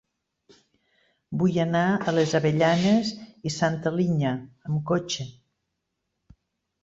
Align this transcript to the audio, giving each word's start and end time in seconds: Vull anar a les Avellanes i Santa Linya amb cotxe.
Vull 1.41 1.57
anar 1.63 1.83
a 1.95 2.13
les 2.19 2.31
Avellanes 2.39 3.11
i 3.49 3.53
Santa 3.57 3.93
Linya 3.97 4.31
amb 4.69 4.79
cotxe. 4.93 5.27